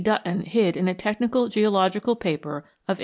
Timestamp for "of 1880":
2.87-2.99